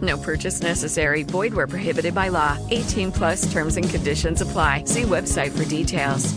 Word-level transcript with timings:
No 0.00 0.18
purchase 0.18 0.62
necessary. 0.62 1.22
Void 1.22 1.54
where 1.54 1.66
prohibited 1.66 2.14
by 2.14 2.28
law. 2.28 2.58
18 2.70 3.12
plus 3.12 3.52
terms 3.52 3.76
and 3.76 3.88
conditions 3.88 4.40
apply. 4.40 4.84
See 4.86 5.02
website 5.02 5.56
for 5.56 5.64
details. 5.68 6.34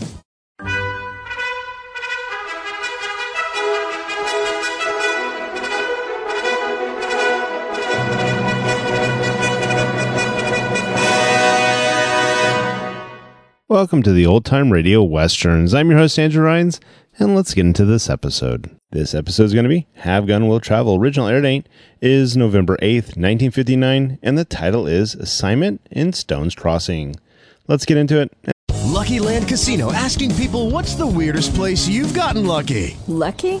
Welcome 13.70 14.02
to 14.04 14.14
the 14.14 14.24
Old 14.24 14.46
Time 14.46 14.72
Radio 14.72 15.02
Westerns. 15.02 15.74
I'm 15.74 15.90
your 15.90 15.98
host, 15.98 16.18
Andrew 16.18 16.42
Rhynes, 16.42 16.80
and 17.18 17.36
let's 17.36 17.52
get 17.52 17.66
into 17.66 17.84
this 17.84 18.08
episode. 18.08 18.77
This 18.90 19.14
episode 19.14 19.42
is 19.44 19.52
going 19.52 19.64
to 19.64 19.68
be 19.68 19.86
Have 19.96 20.26
Gun 20.26 20.48
Will 20.48 20.60
Travel. 20.60 20.96
Original 20.96 21.28
air 21.28 21.42
date 21.42 21.68
is 22.00 22.38
November 22.38 22.78
8th, 22.78 23.18
1959, 23.18 24.18
and 24.22 24.38
the 24.38 24.46
title 24.46 24.86
is 24.86 25.14
Assignment 25.14 25.86
in 25.90 26.14
Stone's 26.14 26.54
Crossing. 26.54 27.16
Let's 27.66 27.84
get 27.84 27.98
into 27.98 28.18
it. 28.18 28.32
Lucky 28.86 29.20
Land 29.20 29.46
Casino 29.46 29.92
asking 29.92 30.34
people 30.36 30.70
what's 30.70 30.94
the 30.94 31.06
weirdest 31.06 31.54
place 31.54 31.86
you've 31.86 32.14
gotten 32.14 32.46
lucky? 32.46 32.96
Lucky? 33.06 33.60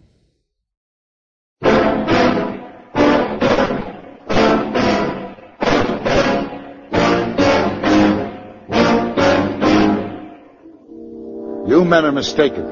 You 11.67 11.85
men 11.85 12.05
are 12.05 12.11
mistaken. 12.11 12.65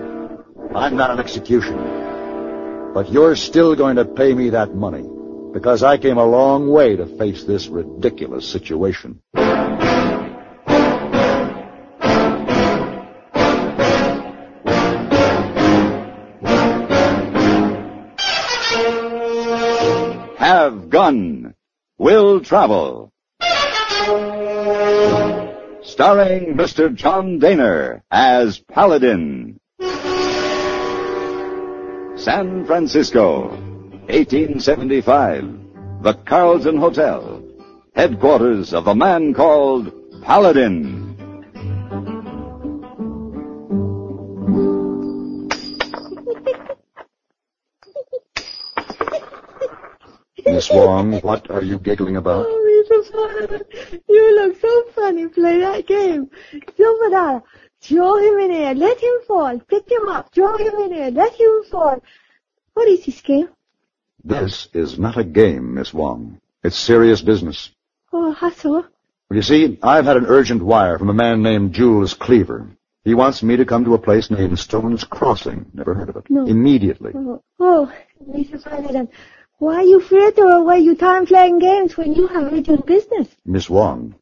I'm 0.73 0.97
not 0.97 1.11
an 1.11 1.19
executioner. 1.19 2.91
But 2.91 3.11
you're 3.11 3.35
still 3.35 3.75
going 3.75 3.97
to 3.97 4.05
pay 4.05 4.33
me 4.33 4.49
that 4.49 4.73
money 4.73 5.07
because 5.53 5.83
I 5.83 5.99
came 5.99 6.17
a 6.17 6.25
long 6.25 6.69
way 6.69 6.95
to 6.95 7.05
face 7.05 7.43
this 7.43 7.67
ridiculous 7.67 8.49
situation. 8.49 9.21
Have 20.37 20.89
gun. 20.89 21.53
Will 21.99 22.39
travel. 22.39 23.08
Starring 25.99 26.55
Mr. 26.55 26.95
John 26.95 27.41
Dehner 27.41 28.01
as 28.09 28.57
Paladin. 28.57 29.59
San 32.15 32.65
Francisco, 32.65 33.49
1875. 34.07 35.43
The 36.01 36.13
Carlton 36.25 36.77
Hotel. 36.77 37.43
Headquarters 37.95 38.73
of 38.73 38.87
a 38.87 38.95
man 38.95 39.33
called 39.33 39.91
Paladin. 40.23 41.09
Miss 50.45 50.69
Wong, 50.71 51.19
what 51.19 51.51
are 51.51 51.61
you 51.61 51.77
giggling 51.77 52.15
about? 52.15 52.45
Oh, 52.47 52.85
Mr. 52.89 53.11
Father, 53.11 53.65
you 54.29 54.47
look 54.47 54.59
so 54.59 54.83
funny. 54.95 55.27
Play 55.27 55.59
that 55.59 55.87
game. 55.87 56.29
Silverado, 56.77 57.43
throw 57.81 58.17
him 58.17 58.39
in 58.39 58.51
air, 58.51 58.75
let 58.75 58.99
him 58.99 59.13
fall. 59.27 59.59
Pick 59.59 59.89
him 59.91 60.07
up, 60.09 60.33
throw 60.33 60.57
him 60.57 60.75
in 60.85 60.93
air, 60.93 61.11
let 61.11 61.33
him 61.33 61.63
fall. 61.69 62.01
What 62.73 62.87
is 62.87 63.05
this 63.05 63.21
game? 63.21 63.49
This 64.23 64.67
is 64.73 64.99
not 64.99 65.17
a 65.17 65.23
game, 65.23 65.73
Miss 65.73 65.93
Wong. 65.93 66.39
It's 66.63 66.77
serious 66.77 67.21
business. 67.21 67.71
Oh, 68.11 68.31
how 68.31 68.51
so? 68.51 68.71
Well, 69.29 69.37
you 69.37 69.41
see, 69.41 69.79
I've 69.81 70.05
had 70.05 70.17
an 70.17 70.25
urgent 70.25 70.61
wire 70.61 70.97
from 70.97 71.09
a 71.09 71.13
man 71.13 71.41
named 71.41 71.73
Jules 71.73 72.13
Cleaver. 72.13 72.67
He 73.05 73.13
wants 73.13 73.41
me 73.41 73.55
to 73.57 73.65
come 73.65 73.85
to 73.85 73.93
a 73.93 73.99
place 73.99 74.29
named 74.29 74.59
Stone's 74.59 75.03
Crossing. 75.03 75.65
Never 75.73 75.93
heard 75.93 76.09
of 76.09 76.17
it. 76.17 76.29
No. 76.29 76.45
Immediately. 76.45 77.13
Oh, 77.15 77.41
oh 77.59 77.91
Mr. 78.29 78.61
Flanagan, 78.61 79.07
why 79.59 79.75
are 79.75 79.83
you 79.83 79.99
fritter 79.99 80.45
away 80.45 80.79
your 80.79 80.95
time 80.95 81.25
playing 81.25 81.59
games 81.59 81.95
when 81.95 82.13
you 82.13 82.27
have 82.27 82.51
urgent 82.51 82.85
business? 82.85 83.27
Miss 83.45 83.69
Wong, 83.69 84.15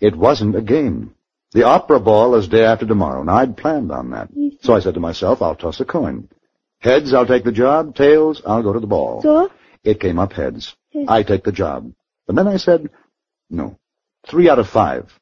it 0.00 0.14
wasn't 0.16 0.56
a 0.56 0.62
game. 0.62 1.14
The 1.52 1.64
opera 1.64 1.98
ball 1.98 2.34
is 2.36 2.48
day 2.48 2.64
after 2.64 2.86
tomorrow, 2.86 3.20
and 3.20 3.30
I'd 3.30 3.56
planned 3.56 3.90
on 3.90 4.10
that. 4.10 4.28
So 4.62 4.74
I 4.74 4.80
said 4.80 4.94
to 4.94 5.00
myself, 5.00 5.42
I'll 5.42 5.56
toss 5.56 5.80
a 5.80 5.84
coin. 5.84 6.28
Heads, 6.78 7.12
I'll 7.12 7.26
take 7.26 7.44
the 7.44 7.52
job. 7.52 7.94
Tails, 7.94 8.42
I'll 8.46 8.62
go 8.62 8.72
to 8.72 8.80
the 8.80 8.86
ball. 8.86 9.22
So? 9.22 9.50
It 9.82 10.00
came 10.00 10.18
up 10.18 10.32
heads. 10.32 10.76
Heads. 10.92 11.06
I 11.08 11.22
take 11.22 11.44
the 11.44 11.52
job. 11.52 11.92
And 12.28 12.38
then 12.38 12.46
I 12.46 12.56
said, 12.56 12.90
no. 13.48 13.78
Three 14.26 14.48
out 14.48 14.58
of 14.58 14.68
five. 14.68 15.12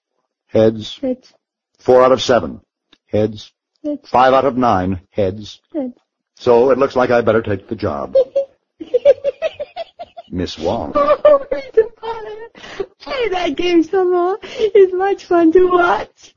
Heads. 0.46 0.98
Heads, 1.00 1.32
Four 1.78 2.02
out 2.04 2.12
of 2.12 2.20
seven. 2.20 2.60
Heads. 3.06 3.52
heads, 3.84 4.08
Five 4.08 4.34
out 4.34 4.44
of 4.44 4.56
nine. 4.56 5.00
Heads. 5.10 5.60
heads. 5.72 5.94
So 6.36 6.70
it 6.70 6.78
looks 6.78 6.96
like 6.96 7.10
I 7.10 7.20
better 7.22 7.42
take 7.42 7.68
the 7.68 7.76
job. 7.76 8.14
Miss 10.38 10.56
Wong. 10.56 10.92
Oh, 10.94 11.44
Mr. 11.52 11.82
Flanagan, 11.98 12.48
play 13.00 13.28
that 13.30 13.56
game 13.56 13.82
some 13.82 14.12
more. 14.12 14.38
It's 14.42 14.94
much 14.94 15.24
fun 15.24 15.50
to 15.52 15.66
watch. 15.66 16.34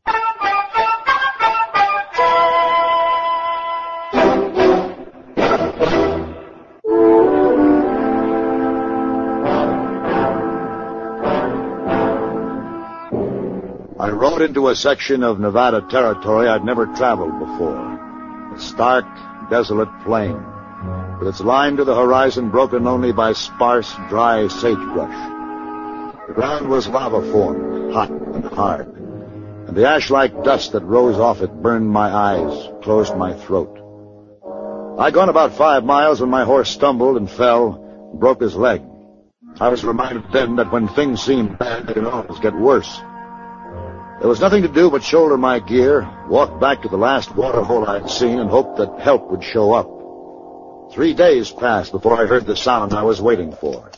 I 14.00 14.10
rode 14.10 14.42
into 14.42 14.70
a 14.70 14.76
section 14.76 15.24
of 15.24 15.40
Nevada 15.40 15.86
territory 15.90 16.48
I'd 16.48 16.66
never 16.66 16.88
traveled 16.88 17.38
before. 17.38 18.56
A 18.56 18.60
stark, 18.60 19.06
desolate 19.52 19.90
plain, 20.04 20.44
with 21.22 21.30
its 21.30 21.42
line 21.42 21.78
to 21.78 21.84
the 21.84 21.94
horizon 21.94 22.50
broken 22.50 22.88
only 22.88 23.12
by 23.12 23.32
sparse, 23.32 23.94
dry 24.10 24.48
sagebrush. 24.48 25.30
The 26.28 26.34
ground 26.34 26.68
was 26.68 26.88
lava 26.88 27.22
formed, 27.32 27.94
hot 27.94 28.10
and 28.10 28.44
hard, 28.46 28.88
and 29.68 29.78
the 29.78 29.88
ash-like 29.88 30.44
dust 30.44 30.72
that 30.72 30.84
rose 30.84 31.18
off 31.18 31.42
it 31.42 31.54
burned 31.62 31.88
my 31.88 32.10
eyes, 32.12 32.70
closed 32.82 33.16
my 33.16 33.34
throat. 33.34 33.78
I'd 34.98 35.14
gone 35.14 35.30
about 35.30 35.54
five 35.54 35.84
miles 35.84 36.22
when 36.22 36.32
my 36.32 36.44
horse 36.44 36.72
stumbled 36.72 37.18
and 37.18 37.30
fell, 37.30 38.10
and 38.12 38.20
broke 38.20 38.42
his 38.42 38.56
leg. 38.56 38.82
I 39.60 39.70
was 39.70 39.84
reminded 39.84 40.24
then 40.34 40.56
that 40.56 40.72
when 40.72 40.88
things 40.88 41.22
seem 41.22 41.56
bad, 41.56 41.86
they 41.86 41.94
can 41.94 42.08
always 42.08 42.40
get 42.40 42.56
worse. 42.56 42.98
There 44.20 44.30
was 44.30 44.42
nothing 44.42 44.64
to 44.64 44.68
do 44.68 44.90
but 44.90 45.04
shoulder 45.04 45.38
my 45.38 45.60
gear, 45.60 46.10
walk 46.28 46.60
back 46.60 46.82
to 46.82 46.90
the 46.90 46.98
last 46.98 47.36
water 47.36 47.62
hole 47.62 47.88
I'd 47.88 48.10
seen, 48.10 48.40
and 48.40 48.50
hope 48.50 48.78
that 48.78 49.00
help 49.00 49.30
would 49.30 49.44
show 49.44 49.72
up. 49.74 50.01
Three 50.92 51.14
days 51.14 51.52
passed 51.52 51.94
before 51.94 52.22
I 52.22 52.26
heard 52.26 52.46
the 52.46 52.56
sound 52.56 52.94
I 52.94 53.04
was 53.04 53.22
waiting 53.22 53.54
for. 53.54 53.90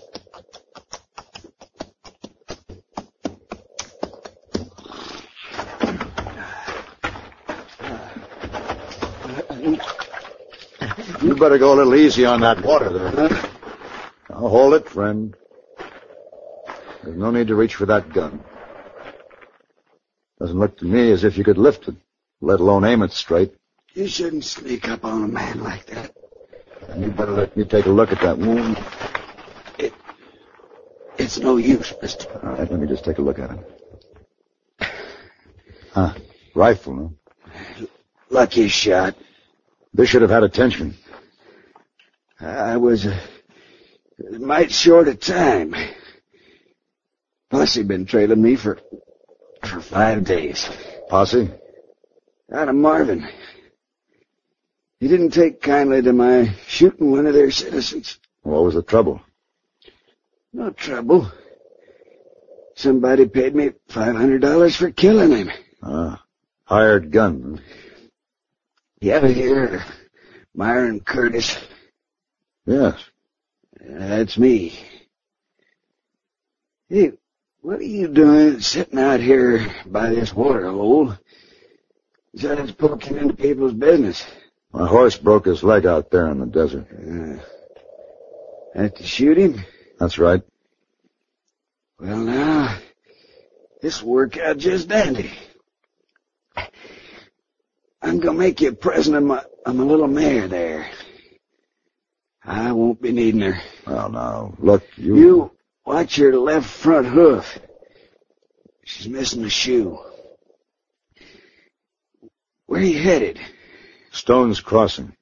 You 11.23 11.35
better 11.35 11.57
go 11.57 11.73
a 11.73 11.77
little 11.77 11.95
easy 11.95 12.25
on 12.25 12.41
that 12.41 12.63
water 12.63 12.89
there. 12.89 13.29
I'll 14.29 14.49
hold 14.49 14.75
it, 14.75 14.87
friend. 14.87 15.35
There's 17.03 17.17
no 17.17 17.31
need 17.31 17.47
to 17.47 17.55
reach 17.55 17.75
for 17.75 17.87
that 17.87 18.13
gun. 18.13 18.43
Doesn't 20.39 20.59
look 20.59 20.77
to 20.77 20.85
me 20.85 21.11
as 21.11 21.23
if 21.23 21.37
you 21.37 21.43
could 21.43 21.57
lift 21.57 21.87
it, 21.87 21.95
let 22.39 22.59
alone 22.59 22.85
aim 22.85 23.01
it 23.01 23.13
straight. 23.13 23.53
You 23.93 24.07
shouldn't 24.07 24.43
sneak 24.43 24.87
up 24.89 25.05
on 25.05 25.23
a 25.23 25.27
man 25.27 25.63
like 25.63 25.85
that. 25.87 26.15
And 26.93 27.05
you 27.05 27.09
better 27.09 27.31
let 27.31 27.57
me 27.57 27.65
take 27.65 27.87
a 27.87 27.89
look 27.89 28.11
at 28.11 28.21
that 28.21 28.37
wound. 28.37 28.77
It, 29.79 29.93
it's 31.17 31.39
no 31.39 31.57
use, 31.57 31.91
mister. 31.99 32.29
All 32.43 32.51
right, 32.51 32.69
let 32.69 32.79
me 32.79 32.87
just 32.87 33.03
take 33.03 33.17
a 33.17 33.21
look 33.21 33.39
at 33.39 33.49
it. 33.49 34.89
Huh. 35.91 36.13
Rifle, 36.53 37.17
huh? 37.49 37.85
Lucky 38.29 38.67
shot. 38.67 39.15
This 39.91 40.09
should 40.09 40.21
have 40.21 40.29
had 40.29 40.43
attention. 40.43 40.95
I 42.39 42.77
was 42.77 43.07
uh, 43.07 43.19
a 44.31 44.37
mite 44.37 44.71
short 44.71 45.07
of 45.07 45.19
time. 45.19 45.73
Posse 47.49 47.83
been 47.83 48.05
trailing 48.05 48.41
me 48.41 48.55
for 48.55 48.79
for 49.63 49.81
five 49.81 50.25
days. 50.25 50.69
Posse? 51.09 51.49
Out 52.51 52.69
of 52.69 52.75
Marvin. 52.75 53.27
He 55.03 55.09
didn't 55.09 55.31
take 55.31 55.61
kindly 55.61 56.01
to 56.01 56.13
my 56.13 56.55
shooting 56.65 57.11
one 57.11 57.25
of 57.25 57.33
their 57.33 57.51
citizens. 57.51 58.19
What 58.43 58.63
was 58.63 58.75
the 58.75 58.81
trouble? 58.81 59.19
No 60.53 60.69
trouble. 60.69 61.29
Somebody 62.75 63.27
paid 63.27 63.53
me 63.53 63.71
five 63.89 64.15
hundred 64.15 64.39
dollars 64.39 64.77
for 64.77 64.91
killing 64.91 65.35
him. 65.35 65.51
Ah, 65.83 66.23
hired 66.63 67.11
gun. 67.11 67.59
You 69.01 69.11
ever 69.11 69.27
hear 69.27 69.83
Myron 70.55 71.01
Curtis? 71.01 71.57
Yes. 72.65 72.97
That's 73.81 74.37
me. 74.37 74.71
Hey, 76.87 77.11
what 77.59 77.79
are 77.79 77.83
you 77.83 78.07
doing 78.07 78.61
sitting 78.61 78.99
out 78.99 79.19
here 79.19 79.69
by 79.85 80.11
this 80.11 80.33
water 80.33 80.71
hole? 80.71 81.13
Besides 82.33 82.71
poking 82.71 83.17
into 83.17 83.33
people's 83.33 83.73
business. 83.73 84.25
My 84.73 84.87
horse 84.87 85.15
broke 85.15 85.45
his 85.45 85.63
leg 85.63 85.85
out 85.85 86.09
there 86.09 86.27
in 86.31 86.39
the 86.39 86.47
desert. 86.47 86.87
Uh, 86.91 87.37
had 88.73 88.95
to 88.95 89.03
shoot 89.03 89.37
him? 89.37 89.63
That's 89.99 90.17
right. 90.17 90.41
Well, 91.99 92.17
now, 92.17 92.79
this 93.83 94.01
worked 94.01 94.37
out 94.37 94.57
just 94.57 94.87
dandy. 94.87 95.31
I'm 98.01 98.19
gonna 98.19 98.37
make 98.37 98.61
you 98.61 98.69
a 98.69 98.73
present 98.73 99.15
of 99.15 99.23
my, 99.23 99.43
of 99.63 99.75
my 99.75 99.83
little 99.83 100.07
mare 100.07 100.47
there. 100.47 100.89
I 102.43 102.71
won't 102.71 102.99
be 102.99 103.11
needing 103.11 103.41
her. 103.41 103.61
Well, 103.85 104.09
now, 104.09 104.55
look, 104.57 104.83
you... 104.97 105.15
You 105.15 105.51
watch 105.85 106.17
your 106.17 106.37
left 106.37 106.67
front 106.67 107.07
hoof. 107.07 107.59
She's 108.83 109.07
missing 109.07 109.45
a 109.45 109.49
shoe. 109.49 109.99
Where 112.65 112.81
are 112.81 112.83
you 112.83 113.01
headed? 113.01 113.39
Stone's 114.13 114.61
Crossing. 114.61 115.15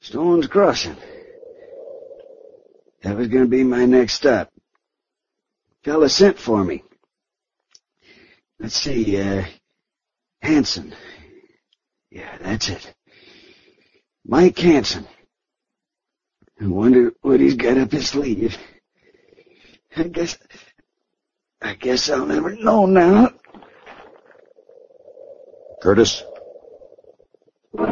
Stone's 0.00 0.46
Crossing. 0.46 0.96
That 3.02 3.16
was 3.16 3.26
going 3.26 3.42
to 3.42 3.50
be 3.50 3.64
my 3.64 3.84
next 3.84 4.14
stop. 4.14 4.50
Fella 5.82 6.08
sent 6.08 6.38
for 6.38 6.62
me. 6.62 6.84
Let's 8.60 8.76
see, 8.76 9.20
uh, 9.20 9.44
Hanson. 10.40 10.94
Yeah, 12.10 12.38
that's 12.40 12.68
it. 12.68 12.94
Mike 14.24 14.56
Hanson. 14.56 15.06
I 16.60 16.66
wonder 16.68 17.12
what 17.22 17.40
he's 17.40 17.56
got 17.56 17.76
up 17.76 17.90
his 17.90 18.08
sleeve. 18.08 18.56
I 19.96 20.04
guess, 20.04 20.38
I 21.60 21.74
guess 21.74 22.08
I'll 22.08 22.24
never 22.24 22.54
know 22.54 22.86
now. 22.86 23.32
Curtis? 25.82 26.22
I 27.76 27.88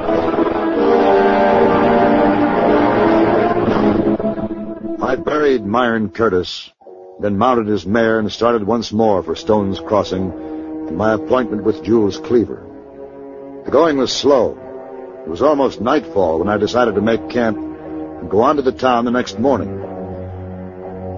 buried 5.17 5.67
Myron 5.67 6.11
Curtis, 6.11 6.71
then 7.19 7.37
mounted 7.37 7.67
his 7.67 7.85
mare 7.85 8.21
and 8.21 8.31
started 8.31 8.65
once 8.65 8.93
more 8.93 9.25
for 9.25 9.35
Stone's 9.35 9.81
Crossing 9.81 10.31
and 10.31 10.97
my 10.97 11.15
appointment 11.15 11.65
with 11.65 11.83
Jules 11.83 12.19
Cleaver. 12.19 12.65
The 13.65 13.73
going 13.73 13.99
was 13.99 14.13
slow. 14.13 14.53
It 15.27 15.29
was 15.29 15.43
almost 15.43 15.81
nightfall 15.81 16.39
when 16.39 16.49
I 16.49 16.59
decided 16.59 16.95
to 16.95 17.01
make 17.01 17.29
camp 17.29 17.57
and 17.59 18.31
go 18.31 18.43
on 18.43 18.55
to 18.57 18.63
the 18.63 18.71
town 18.71 19.05
the 19.05 19.11
next 19.11 19.41
morning. 19.41 19.83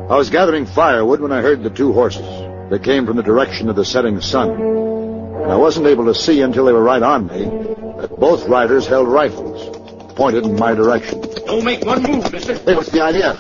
I 0.09 0.17
was 0.17 0.31
gathering 0.31 0.65
firewood 0.65 1.21
when 1.21 1.33
I 1.33 1.43
heard 1.43 1.63
the 1.63 1.69
two 1.69 1.93
horses. 1.93 2.27
They 2.71 2.79
came 2.79 3.05
from 3.05 3.19
the 3.19 3.23
direction 3.23 3.69
of 3.69 3.77
the 3.77 3.85
setting 3.85 4.23
sun. 4.23 4.53
And 4.53 5.53
I 5.53 5.57
wasn't 5.57 5.87
able 5.87 6.07
to 6.07 6.15
see 6.15 6.41
until 6.41 6.65
they 6.65 6.73
were 6.73 6.83
right 6.83 7.03
on 7.03 7.27
me 7.27 7.74
both 8.11 8.47
riders 8.49 8.87
held 8.87 9.09
rifles, 9.09 9.77
pointed 10.17 10.45
in 10.45 10.57
my 10.59 10.75
direction. 10.75 11.21
Don't 11.47 11.65
make 11.65 11.85
one 11.85 12.03
move, 12.03 12.31
mister. 12.33 12.55
Hey, 12.59 12.75
what's 12.75 12.91
the 12.91 13.03
idea? 13.03 13.39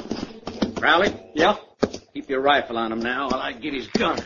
Crowley? 0.76 1.14
Yeah? 1.34 1.56
Keep 2.12 2.30
your 2.30 2.40
rifle 2.40 2.78
on 2.78 2.92
him 2.92 3.00
now 3.00 3.28
while 3.28 3.40
I 3.40 3.52
get 3.52 3.74
his 3.74 3.88
gun. 3.88 4.18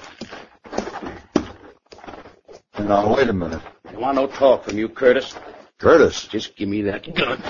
Now, 2.79 3.15
wait 3.15 3.29
a 3.29 3.33
minute. 3.33 3.63
I 3.87 3.97
want 3.97 4.17
no 4.17 4.27
talk 4.27 4.65
from 4.65 4.79
you, 4.79 4.89
Curtis. 4.89 5.35
Curtis? 5.79 6.27
Just 6.29 6.57
give 6.57 6.69
me 6.69 6.83
that 6.83 7.15
gun. 7.15 7.43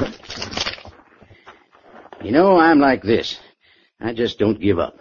You 2.23 2.32
know, 2.32 2.58
I'm 2.58 2.81
like 2.81 3.02
this. 3.02 3.38
I 4.00 4.12
just 4.12 4.38
don't 4.38 4.61
give 4.61 4.79
up. 4.79 4.99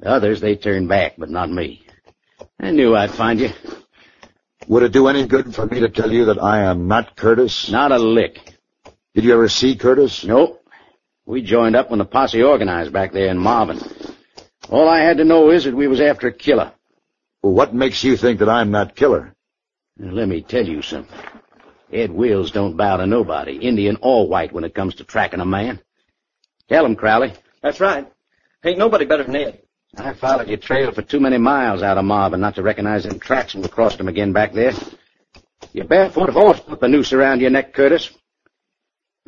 The 0.00 0.08
others, 0.10 0.40
they 0.40 0.56
turn 0.56 0.86
back, 0.86 1.14
but 1.18 1.30
not 1.30 1.50
me. 1.50 1.84
I 2.60 2.70
knew 2.70 2.94
I'd 2.94 3.10
find 3.10 3.40
you. 3.40 3.50
Would 4.66 4.82
it 4.82 4.92
do 4.92 5.08
any 5.08 5.26
good 5.26 5.54
for 5.54 5.66
me 5.66 5.80
to 5.80 5.88
tell 5.88 6.10
you 6.10 6.26
that 6.26 6.42
I 6.42 6.64
am 6.64 6.88
not 6.88 7.16
Curtis? 7.16 7.70
Not 7.70 7.92
a 7.92 7.98
lick. 7.98 8.54
Did 9.14 9.24
you 9.24 9.32
ever 9.32 9.48
see 9.48 9.76
Curtis? 9.76 10.24
Nope. 10.24 10.62
We 11.24 11.42
joined 11.42 11.76
up 11.76 11.90
when 11.90 11.98
the 11.98 12.04
posse 12.04 12.42
organized 12.42 12.92
back 12.92 13.12
there 13.12 13.28
in 13.28 13.38
Marvin. 13.38 13.80
All 14.68 14.88
I 14.88 15.00
had 15.00 15.18
to 15.18 15.24
know 15.24 15.50
is 15.50 15.64
that 15.64 15.74
we 15.74 15.86
was 15.86 16.00
after 16.00 16.28
a 16.28 16.32
killer. 16.32 16.72
Well, 17.42 17.52
what 17.52 17.74
makes 17.74 18.02
you 18.02 18.16
think 18.16 18.40
that 18.40 18.48
I'm 18.48 18.70
not 18.70 18.96
killer? 18.96 19.34
Now, 19.96 20.12
let 20.12 20.28
me 20.28 20.42
tell 20.42 20.66
you 20.66 20.82
something. 20.82 21.16
Ed 21.92 22.10
Wills 22.10 22.50
don't 22.50 22.76
bow 22.76 22.98
to 22.98 23.06
nobody, 23.06 23.56
Indian 23.56 23.96
or 24.02 24.28
white, 24.28 24.52
when 24.52 24.64
it 24.64 24.74
comes 24.74 24.96
to 24.96 25.04
tracking 25.04 25.40
a 25.40 25.46
man. 25.46 25.80
Tell 26.68 26.84
him, 26.84 26.96
Crowley. 26.96 27.32
That's 27.62 27.80
right. 27.80 28.10
Ain't 28.64 28.78
nobody 28.78 29.06
better 29.06 29.24
than 29.24 29.36
Ed. 29.36 29.62
I 29.96 30.12
followed 30.14 30.48
your 30.48 30.58
trail 30.58 30.92
for 30.92 31.02
too 31.02 31.20
many 31.20 31.38
miles 31.38 31.82
out 31.82 31.98
of 31.98 32.04
Marvin 32.04 32.40
not 32.40 32.54
to 32.56 32.62
recognize 32.62 33.04
them 33.04 33.18
tracks 33.18 33.54
when 33.54 33.62
we 33.62 33.68
crossed 33.68 33.98
them 33.98 34.08
again 34.08 34.32
back 34.32 34.52
there. 34.52 34.72
Your 35.72 35.86
barefoot 35.86 36.30
horse 36.30 36.60
put 36.60 36.80
the 36.80 36.88
noose 36.88 37.12
around 37.12 37.40
your 37.40 37.50
neck, 37.50 37.72
Curtis. 37.72 38.10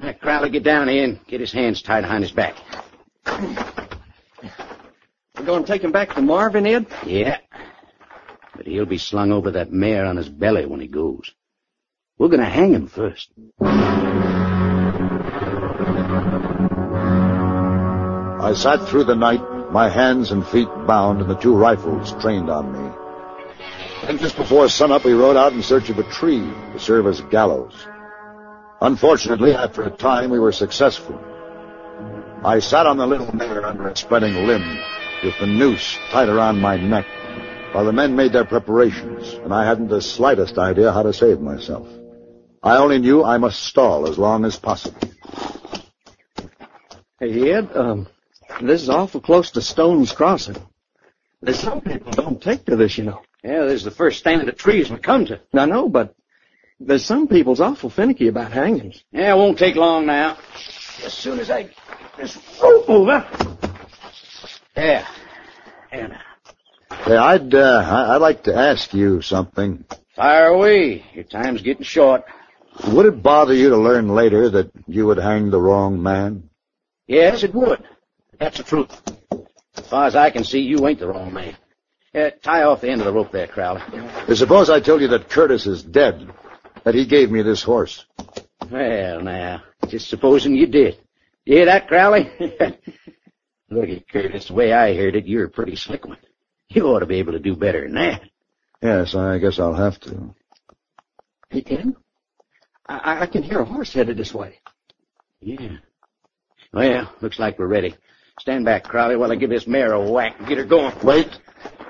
Now, 0.00 0.12
Crowley, 0.12 0.50
get 0.50 0.62
down 0.62 0.88
here 0.88 1.04
and 1.04 1.26
get 1.26 1.40
his 1.40 1.52
hands 1.52 1.82
tied 1.82 2.02
behind 2.02 2.24
his 2.24 2.32
back. 2.32 2.56
We're 5.36 5.46
going 5.46 5.64
to 5.64 5.68
take 5.72 5.82
him 5.82 5.92
back 5.92 6.14
to 6.14 6.22
Marvin, 6.22 6.66
Ed? 6.66 6.86
Yeah. 7.06 7.38
But 8.56 8.66
he'll 8.66 8.84
be 8.86 8.98
slung 8.98 9.32
over 9.32 9.52
that 9.52 9.72
mare 9.72 10.04
on 10.04 10.16
his 10.16 10.28
belly 10.28 10.66
when 10.66 10.80
he 10.80 10.86
goes. 10.86 11.32
We're 12.18 12.28
going 12.28 12.40
to 12.40 12.46
hang 12.46 12.74
him 12.74 12.88
first. 12.88 13.30
I 18.42 18.52
sat 18.54 18.88
through 18.88 19.04
the 19.04 19.14
night, 19.14 19.40
my 19.70 19.88
hands 19.88 20.32
and 20.32 20.46
feet 20.46 20.68
bound 20.86 21.20
and 21.20 21.30
the 21.30 21.36
two 21.36 21.54
rifles 21.54 22.12
trained 22.20 22.50
on 22.50 22.72
me. 22.72 22.94
And 24.08 24.18
just 24.18 24.36
before 24.36 24.68
sunup, 24.68 25.04
we 25.04 25.12
rode 25.12 25.36
out 25.36 25.52
in 25.52 25.62
search 25.62 25.90
of 25.90 25.98
a 25.98 26.10
tree 26.10 26.40
to 26.72 26.78
serve 26.78 27.06
as 27.06 27.20
gallows. 27.22 27.74
Unfortunately, 28.80 29.54
after 29.54 29.82
a 29.82 29.90
time, 29.90 30.30
we 30.30 30.38
were 30.38 30.52
successful. 30.52 31.20
I 32.42 32.60
sat 32.60 32.86
on 32.86 32.96
the 32.96 33.06
little 33.06 33.34
mare 33.36 33.66
under 33.66 33.88
a 33.88 33.96
spreading 33.96 34.46
limb 34.46 34.78
with 35.22 35.38
the 35.38 35.46
noose 35.46 35.98
tied 36.10 36.30
around 36.30 36.60
my 36.60 36.76
neck 36.76 37.06
while 37.72 37.84
the 37.84 37.92
men 37.92 38.16
made 38.16 38.32
their 38.32 38.44
preparations, 38.44 39.34
and 39.34 39.52
I 39.52 39.64
hadn't 39.64 39.88
the 39.88 40.00
slightest 40.00 40.58
idea 40.58 40.92
how 40.92 41.02
to 41.02 41.12
save 41.12 41.40
myself. 41.40 41.86
I 42.62 42.78
only 42.78 42.98
knew 42.98 43.22
I 43.22 43.38
must 43.38 43.62
stall 43.62 44.08
as 44.08 44.18
long 44.18 44.44
as 44.44 44.58
possible. 44.58 44.98
Hey, 47.20 47.52
Ed, 47.52 47.76
um, 47.76 48.08
this 48.60 48.82
is 48.82 48.88
awful 48.90 49.20
close 49.20 49.50
to 49.52 49.62
Stone's 49.62 50.12
Crossing. 50.12 50.56
There's 51.42 51.58
some 51.58 51.80
people 51.80 52.12
don't 52.12 52.42
take 52.42 52.66
to 52.66 52.76
this, 52.76 52.98
you 52.98 53.04
know. 53.04 53.22
Yeah, 53.42 53.62
this 53.64 53.74
is 53.80 53.84
the 53.84 53.90
first 53.90 54.18
stand 54.18 54.40
of 54.42 54.46
the 54.46 54.52
trees 54.52 54.90
we 54.90 54.98
come 54.98 55.24
to. 55.26 55.40
I 55.54 55.64
know, 55.66 55.88
but 55.88 56.14
there's 56.78 57.04
some 57.04 57.28
people's 57.28 57.60
awful 57.60 57.88
finicky 57.90 58.28
about 58.28 58.52
hangings. 58.52 59.02
Yeah, 59.12 59.32
it 59.34 59.36
won't 59.36 59.58
take 59.58 59.76
long 59.76 60.06
now. 60.06 60.36
as 61.04 61.14
soon 61.14 61.38
as 61.40 61.50
I 61.50 61.62
get 61.62 61.74
this 62.18 62.36
rope 62.62 62.88
over. 62.90 63.26
There. 64.74 65.06
There 65.90 66.08
now. 66.08 66.20
Hey, 67.04 67.16
I'd, 67.16 67.54
uh, 67.54 67.82
I- 67.86 68.14
I'd 68.14 68.20
like 68.20 68.42
to 68.44 68.54
ask 68.54 68.92
you 68.92 69.22
something. 69.22 69.84
Fire 70.14 70.48
away. 70.48 71.04
Your 71.14 71.24
time's 71.24 71.62
getting 71.62 71.84
short. 71.84 72.24
Would 72.88 73.06
it 73.06 73.22
bother 73.22 73.54
you 73.54 73.70
to 73.70 73.76
learn 73.78 74.08
later 74.14 74.50
that 74.50 74.70
you 74.86 75.06
would 75.06 75.18
hang 75.18 75.50
the 75.50 75.60
wrong 75.60 76.02
man? 76.02 76.50
Yes, 77.06 77.42
it 77.42 77.54
would. 77.54 77.82
That's 78.40 78.56
the 78.56 78.64
truth. 78.64 79.00
As 79.76 79.86
far 79.86 80.06
as 80.06 80.16
I 80.16 80.30
can 80.30 80.44
see, 80.44 80.60
you 80.60 80.88
ain't 80.88 80.98
the 80.98 81.06
wrong 81.06 81.32
man. 81.32 81.54
Uh, 82.12 82.30
tie 82.42 82.64
off 82.64 82.80
the 82.80 82.90
end 82.90 83.02
of 83.02 83.06
the 83.06 83.12
rope 83.12 83.30
there, 83.30 83.46
Crowley. 83.46 83.82
Suppose 84.34 84.68
I 84.70 84.80
tell 84.80 85.00
you 85.00 85.08
that 85.08 85.28
Curtis 85.28 85.66
is 85.66 85.82
dead, 85.82 86.28
that 86.82 86.94
he 86.94 87.04
gave 87.04 87.30
me 87.30 87.42
this 87.42 87.62
horse. 87.62 88.04
Well, 88.68 89.20
now, 89.20 89.62
just 89.88 90.08
supposing 90.08 90.56
you 90.56 90.66
did. 90.66 90.98
You 91.44 91.56
hear 91.56 91.66
that, 91.66 91.86
Crowley? 91.86 92.30
Look 93.70 93.88
at 93.88 94.08
Curtis. 94.08 94.48
The 94.48 94.54
way 94.54 94.72
I 94.72 94.96
heard 94.96 95.14
it, 95.16 95.26
you're 95.26 95.44
a 95.44 95.50
pretty 95.50 95.76
slick 95.76 96.06
one. 96.06 96.18
You 96.70 96.86
ought 96.86 97.00
to 97.00 97.06
be 97.06 97.16
able 97.16 97.32
to 97.32 97.38
do 97.38 97.54
better 97.54 97.82
than 97.82 97.94
that. 97.94 98.22
Yes, 98.82 99.14
I 99.14 99.38
guess 99.38 99.58
I'll 99.58 99.74
have 99.74 100.00
to. 100.00 100.34
Hey, 101.50 101.60
Ken, 101.62 101.94
I, 102.86 103.22
I 103.22 103.26
can 103.26 103.42
hear 103.42 103.60
a 103.60 103.64
horse 103.64 103.92
headed 103.92 104.16
this 104.16 104.32
way. 104.32 104.60
Yeah. 105.40 105.76
Well, 106.72 107.12
looks 107.20 107.38
like 107.38 107.58
we're 107.58 107.66
ready. 107.66 107.94
Stand 108.40 108.64
back, 108.64 108.84
Crowley, 108.84 109.16
while 109.16 109.30
I 109.30 109.34
give 109.34 109.50
this 109.50 109.66
mare 109.66 109.92
a 109.92 110.00
whack 110.00 110.36
and 110.38 110.48
get 110.48 110.56
her 110.56 110.64
going. 110.64 110.94
Wait. 111.02 111.28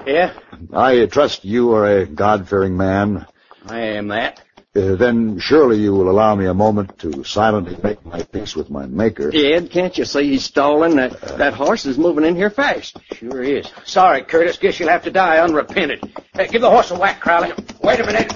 Yeah? 0.05 0.35
I 0.73 1.07
trust 1.07 1.45
you 1.45 1.75
are 1.75 1.87
a 1.87 2.07
God-fearing 2.07 2.77
man. 2.77 3.25
I 3.67 3.79
am 3.81 4.09
that. 4.09 4.43
Uh, 4.75 4.97
then 4.97 5.39
surely 5.39 5.79
you 5.79 5.93
will 5.93 6.11
allow 6.11 6.35
me 6.35 6.47
a 6.47 6.55
moment 6.55 6.99
to 6.99 7.23
silently 7.23 7.77
make 7.85 8.05
my 8.05 8.25
peace 8.25 8.57
with 8.57 8.69
my 8.69 8.87
maker. 8.87 9.31
Ed, 9.33 9.71
can't 9.71 9.97
you 9.97 10.05
see 10.05 10.31
he's 10.31 10.45
stalling? 10.45 10.97
That, 10.97 11.21
that 11.39 11.55
horse 11.55 11.87
is 11.87 11.97
moving 11.97 12.25
in 12.25 12.35
here 12.35 12.51
fast. 12.51 12.97
Sure 13.13 13.45
is. 13.45 13.71
Sorry, 13.85 14.23
Curtis. 14.23 14.59
Guess 14.59 14.81
you'll 14.81 14.89
have 14.89 15.05
to 15.05 15.11
die 15.13 15.39
unrepented. 15.39 16.13
Hey, 16.35 16.49
give 16.49 16.63
the 16.63 16.71
horse 16.71 16.91
a 16.91 16.99
whack, 16.99 17.21
Crowley. 17.21 17.53
Wait 17.81 18.01
a 18.01 18.07
minute. 18.07 18.33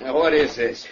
Now, 0.00 0.14
what 0.14 0.32
is 0.32 0.56
this? 0.56 0.86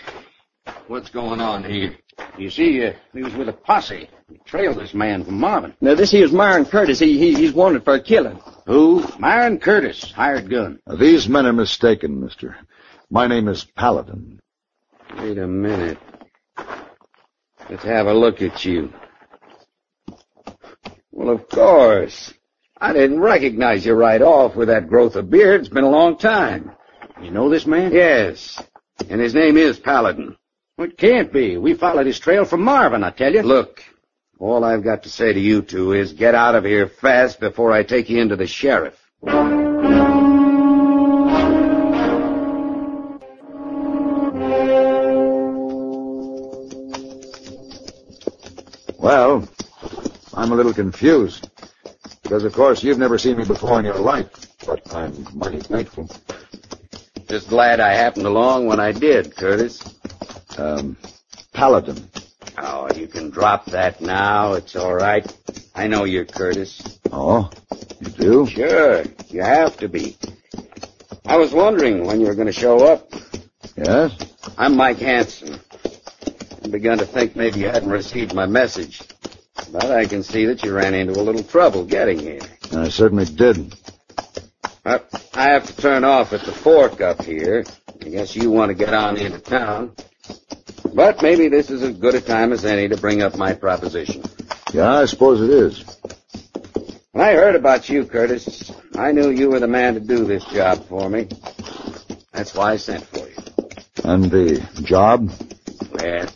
What's 0.88 1.08
going 1.08 1.40
on 1.40 1.64
here? 1.64 1.96
You 2.38 2.50
see, 2.50 2.84
uh, 2.84 2.92
he 3.12 3.22
was 3.22 3.34
with 3.34 3.48
a 3.48 3.52
posse. 3.52 4.08
He 4.30 4.38
trailed 4.44 4.78
this 4.78 4.94
man 4.94 5.24
from 5.24 5.38
Marvin. 5.38 5.74
Now, 5.80 5.94
this 5.94 6.10
here's 6.10 6.32
Myron 6.32 6.64
Curtis. 6.64 6.98
He, 6.98 7.18
he 7.18 7.34
He's 7.34 7.52
wanted 7.52 7.84
for 7.84 7.94
a 7.94 8.02
killing. 8.02 8.38
Who? 8.66 9.04
Myron 9.18 9.58
Curtis, 9.58 10.10
hired 10.12 10.50
gun. 10.50 10.80
Now, 10.86 10.96
these 10.96 11.28
men 11.28 11.46
are 11.46 11.52
mistaken, 11.52 12.20
mister. 12.20 12.56
My 13.10 13.26
name 13.26 13.48
is 13.48 13.64
Paladin. 13.64 14.40
Wait 15.18 15.38
a 15.38 15.46
minute. 15.46 15.98
Let's 17.68 17.84
have 17.84 18.06
a 18.06 18.14
look 18.14 18.40
at 18.42 18.64
you. 18.64 18.92
Well, 21.10 21.30
of 21.30 21.48
course. 21.48 22.32
I 22.80 22.92
didn't 22.92 23.20
recognize 23.20 23.86
you 23.86 23.94
right 23.94 24.20
off 24.20 24.56
with 24.56 24.68
that 24.68 24.88
growth 24.88 25.14
of 25.16 25.30
beard. 25.30 25.60
It's 25.60 25.68
been 25.68 25.84
a 25.84 25.90
long 25.90 26.16
time. 26.18 26.72
You 27.22 27.30
know 27.30 27.48
this 27.48 27.66
man? 27.66 27.92
Yes. 27.92 28.60
And 29.08 29.20
his 29.20 29.34
name 29.34 29.56
is 29.56 29.78
Paladin. 29.78 30.36
Well, 30.78 30.88
it 30.88 30.96
can't 30.96 31.30
be. 31.32 31.58
We 31.58 31.74
followed 31.74 32.06
his 32.06 32.18
trail 32.18 32.46
from 32.46 32.62
Marvin, 32.62 33.04
I 33.04 33.10
tell 33.10 33.32
you. 33.32 33.42
Look, 33.42 33.84
all 34.38 34.64
I've 34.64 34.82
got 34.82 35.02
to 35.02 35.10
say 35.10 35.32
to 35.32 35.38
you 35.38 35.60
two 35.60 35.92
is 35.92 36.14
get 36.14 36.34
out 36.34 36.54
of 36.54 36.64
here 36.64 36.88
fast 36.88 37.40
before 37.40 37.72
I 37.72 37.82
take 37.82 38.08
you 38.08 38.20
into 38.20 38.36
the 38.36 38.46
sheriff. 38.46 38.98
Well, 48.98 49.46
I'm 50.32 50.52
a 50.52 50.54
little 50.54 50.72
confused. 50.72 51.50
Because, 52.22 52.44
of 52.44 52.54
course, 52.54 52.82
you've 52.82 52.98
never 52.98 53.18
seen 53.18 53.36
me 53.36 53.44
before 53.44 53.78
in 53.78 53.84
your 53.84 53.98
life. 53.98 54.30
But 54.64 54.94
I'm 54.94 55.26
mighty 55.34 55.60
thankful. 55.60 56.08
Just 57.28 57.48
glad 57.50 57.78
I 57.78 57.92
happened 57.92 58.26
along 58.26 58.66
when 58.66 58.80
I 58.80 58.92
did, 58.92 59.36
Curtis. 59.36 59.91
Um, 60.58 60.96
Paladin. 61.52 62.08
Oh, 62.58 62.88
you 62.94 63.06
can 63.06 63.30
drop 63.30 63.66
that 63.66 64.00
now. 64.00 64.54
It's 64.54 64.76
all 64.76 64.94
right. 64.94 65.26
I 65.74 65.86
know 65.86 66.04
you're 66.04 66.24
Curtis. 66.24 66.98
Oh, 67.10 67.50
you 68.00 68.10
do? 68.10 68.46
Sure. 68.46 69.02
You 69.28 69.42
have 69.42 69.76
to 69.78 69.88
be. 69.88 70.16
I 71.24 71.36
was 71.36 71.52
wondering 71.52 72.04
when 72.04 72.20
you 72.20 72.26
were 72.26 72.34
going 72.34 72.46
to 72.46 72.52
show 72.52 72.86
up. 72.86 73.12
Yes? 73.76 74.16
I'm 74.58 74.76
Mike 74.76 74.98
Hanson. 74.98 75.58
I 76.64 76.68
begun 76.68 76.98
to 76.98 77.06
think 77.06 77.36
maybe 77.36 77.60
you 77.60 77.66
hadn't 77.66 77.90
received 77.90 78.34
my 78.34 78.46
message. 78.46 79.00
But 79.70 79.90
I 79.90 80.06
can 80.06 80.22
see 80.22 80.44
that 80.46 80.62
you 80.62 80.74
ran 80.74 80.94
into 80.94 81.18
a 81.18 81.22
little 81.22 81.42
trouble 81.42 81.84
getting 81.84 82.18
here. 82.18 82.40
I 82.72 82.88
certainly 82.88 83.24
did. 83.24 83.74
Well, 84.84 85.00
I 85.34 85.44
have 85.44 85.66
to 85.66 85.76
turn 85.76 86.04
off 86.04 86.32
at 86.32 86.42
the 86.42 86.52
fork 86.52 87.00
up 87.00 87.22
here. 87.22 87.64
I 88.04 88.08
guess 88.08 88.36
you 88.36 88.50
want 88.50 88.70
to 88.70 88.74
get 88.74 88.92
on 88.92 89.16
into 89.16 89.38
town. 89.38 89.94
But 90.94 91.22
maybe 91.22 91.48
this 91.48 91.70
is 91.70 91.82
as 91.82 91.96
good 91.96 92.14
a 92.14 92.20
time 92.20 92.52
as 92.52 92.64
any 92.64 92.88
to 92.88 92.96
bring 92.96 93.22
up 93.22 93.36
my 93.36 93.54
proposition. 93.54 94.22
Yeah, 94.72 94.92
I 95.00 95.06
suppose 95.06 95.40
it 95.40 95.50
is. 95.50 95.84
When 97.12 97.24
I 97.24 97.32
heard 97.34 97.56
about 97.56 97.88
you, 97.88 98.04
Curtis, 98.04 98.72
I 98.94 99.12
knew 99.12 99.30
you 99.30 99.50
were 99.50 99.60
the 99.60 99.68
man 99.68 99.94
to 99.94 100.00
do 100.00 100.24
this 100.24 100.44
job 100.46 100.86
for 100.88 101.08
me. 101.08 101.28
That's 102.32 102.54
why 102.54 102.72
I 102.72 102.76
sent 102.76 103.04
for 103.06 103.18
you. 103.18 103.36
And 104.04 104.30
the 104.30 104.60
job? 104.82 105.30
Well, 105.92 106.28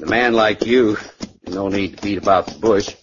a 0.00 0.06
man 0.06 0.34
like 0.34 0.66
you, 0.66 0.96
no 1.46 1.68
need 1.68 1.96
to 1.96 2.02
beat 2.02 2.18
about 2.18 2.46
the 2.46 2.58
bush. 2.58 2.94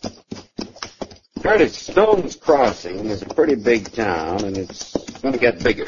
Curtis, 1.42 1.78
Stone's 1.78 2.36
Crossing 2.36 3.06
is 3.06 3.22
a 3.22 3.28
pretty 3.28 3.56
big 3.56 3.92
town, 3.92 4.44
and 4.44 4.58
it's 4.58 4.94
going 5.22 5.34
to 5.34 5.40
get 5.40 5.64
bigger. 5.64 5.86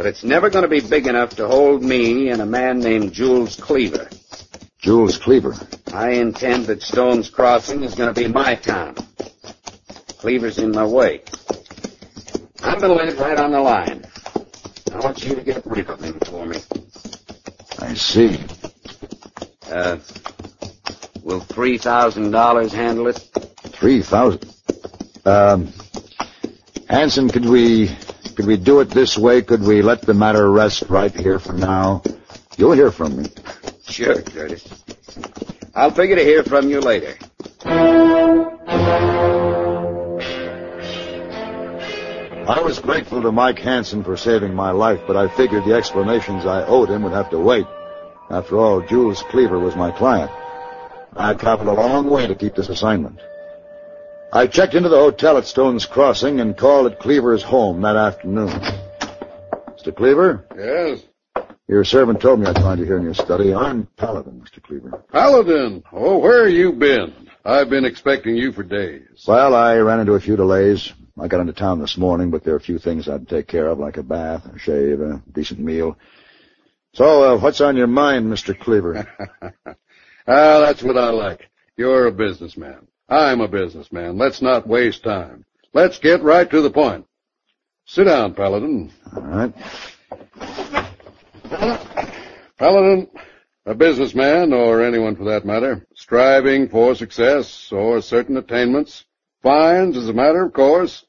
But 0.00 0.06
it's 0.06 0.24
never 0.24 0.48
going 0.48 0.62
to 0.62 0.68
be 0.68 0.80
big 0.80 1.06
enough 1.06 1.36
to 1.36 1.46
hold 1.46 1.82
me 1.82 2.30
and 2.30 2.40
a 2.40 2.46
man 2.46 2.78
named 2.80 3.12
Jules 3.12 3.54
Cleaver. 3.54 4.08
Jules 4.78 5.18
Cleaver. 5.18 5.54
I 5.92 6.12
intend 6.12 6.64
that 6.68 6.80
Stone's 6.80 7.28
Crossing 7.28 7.82
is 7.82 7.94
going 7.94 8.14
to 8.14 8.18
be 8.18 8.26
my 8.26 8.54
town. 8.54 8.96
Cleaver's 10.16 10.56
in 10.56 10.70
my 10.70 10.86
way. 10.86 11.20
I'm 12.62 12.78
going 12.78 12.96
to 12.96 13.04
live 13.04 13.20
right 13.20 13.38
on 13.38 13.52
the 13.52 13.60
line. 13.60 14.06
I 14.90 15.00
want 15.00 15.22
you 15.22 15.34
to 15.34 15.42
get 15.42 15.66
rid 15.66 15.90
of 15.90 16.00
him 16.00 16.18
for 16.20 16.46
me. 16.46 16.56
I 17.80 17.92
see. 17.92 18.40
Uh, 19.70 19.98
will 21.22 21.40
three 21.40 21.76
thousand 21.76 22.30
dollars 22.30 22.72
handle 22.72 23.06
it? 23.08 23.18
Three 23.66 24.00
thousand. 24.00 24.50
Um, 25.26 25.70
Hanson, 26.88 27.28
could 27.28 27.44
we 27.44 27.94
could 28.34 28.46
we 28.46 28.56
do 28.56 28.80
it 28.80 28.90
this 28.90 29.18
way? 29.18 29.42
Could 29.42 29.62
we 29.62 29.82
let 29.82 30.02
the 30.02 30.14
matter 30.14 30.50
rest 30.50 30.84
right 30.88 31.14
here 31.14 31.38
for 31.38 31.52
now? 31.52 32.02
You'll 32.56 32.72
hear 32.72 32.90
from 32.90 33.22
me. 33.22 33.30
Sure, 33.86 34.20
Curtis. 34.22 34.66
I'll 35.74 35.90
figure 35.90 36.16
to 36.16 36.24
hear 36.24 36.42
from 36.42 36.68
you 36.68 36.80
later. 36.80 37.16
I 42.50 42.60
was 42.62 42.78
grateful 42.80 43.22
to 43.22 43.30
Mike 43.30 43.58
Hanson 43.60 44.02
for 44.02 44.16
saving 44.16 44.54
my 44.54 44.72
life, 44.72 45.00
but 45.06 45.16
I 45.16 45.28
figured 45.28 45.64
the 45.64 45.74
explanations 45.74 46.44
I 46.46 46.64
owed 46.66 46.90
him 46.90 47.02
would 47.02 47.12
have 47.12 47.30
to 47.30 47.38
wait. 47.38 47.66
After 48.28 48.58
all, 48.58 48.80
Jules 48.80 49.22
Cleaver 49.30 49.58
was 49.58 49.76
my 49.76 49.90
client. 49.90 50.30
I 51.16 51.34
traveled 51.34 51.68
a 51.68 51.72
long 51.72 52.10
way 52.10 52.26
to 52.26 52.34
keep 52.34 52.54
this 52.54 52.68
assignment. 52.68 53.18
I 54.32 54.46
checked 54.46 54.74
into 54.74 54.88
the 54.88 54.96
hotel 54.96 55.38
at 55.38 55.46
Stone's 55.46 55.86
Crossing 55.86 56.38
and 56.40 56.56
called 56.56 56.92
at 56.92 57.00
Cleaver's 57.00 57.42
home 57.42 57.80
that 57.82 57.96
afternoon. 57.96 58.48
Mr. 58.48 59.94
Cleaver? 59.94 60.46
Yes? 60.56 61.02
Your 61.66 61.84
servant 61.84 62.20
told 62.20 62.38
me 62.38 62.46
I'd 62.46 62.54
find 62.54 62.78
you 62.78 62.86
here 62.86 62.96
in 62.96 63.02
your 63.02 63.14
study. 63.14 63.52
I'm 63.52 63.86
Paladin, 63.96 64.40
Mr. 64.40 64.62
Cleaver. 64.62 65.02
Paladin! 65.12 65.82
Oh, 65.92 66.18
where 66.18 66.44
have 66.44 66.54
you 66.54 66.72
been? 66.72 67.28
I've 67.44 67.70
been 67.70 67.84
expecting 67.84 68.36
you 68.36 68.52
for 68.52 68.62
days. 68.62 69.24
Well, 69.26 69.52
I 69.52 69.78
ran 69.78 69.98
into 69.98 70.12
a 70.12 70.20
few 70.20 70.36
delays. 70.36 70.92
I 71.18 71.26
got 71.26 71.40
into 71.40 71.52
town 71.52 71.80
this 71.80 71.96
morning, 71.96 72.30
but 72.30 72.44
there 72.44 72.54
are 72.54 72.58
a 72.58 72.60
few 72.60 72.78
things 72.78 73.08
I'd 73.08 73.28
take 73.28 73.48
care 73.48 73.66
of, 73.66 73.80
like 73.80 73.96
a 73.96 74.04
bath, 74.04 74.46
a 74.46 74.58
shave, 74.60 75.00
a 75.00 75.22
decent 75.32 75.58
meal. 75.58 75.98
So, 76.94 77.34
uh, 77.34 77.38
what's 77.38 77.60
on 77.60 77.76
your 77.76 77.88
mind, 77.88 78.32
Mr. 78.32 78.56
Cleaver? 78.56 79.08
ah, 79.66 79.74
that's 80.26 80.84
what 80.84 80.96
I 80.96 81.10
like. 81.10 81.50
You're 81.76 82.06
a 82.06 82.12
businessman. 82.12 82.86
I'm 83.10 83.40
a 83.40 83.48
businessman. 83.48 84.16
Let's 84.18 84.40
not 84.40 84.68
waste 84.68 85.02
time. 85.02 85.44
Let's 85.74 85.98
get 85.98 86.22
right 86.22 86.48
to 86.48 86.62
the 86.62 86.70
point. 86.70 87.06
Sit 87.84 88.04
down, 88.04 88.34
Paladin. 88.34 88.92
All 89.16 89.22
right. 89.22 89.52
Paladin, 92.56 93.08
a 93.66 93.74
businessman, 93.74 94.52
or 94.52 94.82
anyone 94.82 95.16
for 95.16 95.24
that 95.24 95.44
matter, 95.44 95.84
striving 95.94 96.68
for 96.68 96.94
success 96.94 97.72
or 97.72 98.00
certain 98.00 98.36
attainments, 98.36 99.04
finds, 99.42 99.96
as 99.96 100.08
a 100.08 100.12
matter 100.12 100.44
of 100.44 100.52
course, 100.52 101.04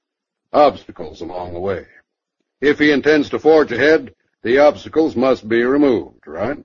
obstacles 0.51 1.21
along 1.21 1.53
the 1.53 1.59
way. 1.59 1.85
If 2.61 2.79
he 2.79 2.91
intends 2.91 3.29
to 3.29 3.39
forge 3.39 3.71
ahead, 3.71 4.15
the 4.41 4.59
obstacles 4.59 5.15
must 5.15 5.47
be 5.47 5.63
removed, 5.63 6.25
right? 6.25 6.57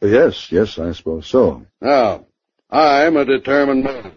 Yes, 0.00 0.50
yes, 0.50 0.78
I 0.78 0.92
suppose 0.92 1.26
so. 1.26 1.66
Now, 1.80 2.26
I'm 2.70 3.16
a 3.16 3.24
determined 3.24 3.84
man. 3.84 4.12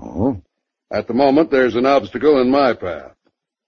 Oh? 0.00 0.40
At 0.90 1.06
the 1.06 1.14
moment, 1.14 1.50
there's 1.50 1.76
an 1.76 1.86
obstacle 1.86 2.40
in 2.40 2.50
my 2.50 2.72
path. 2.74 3.14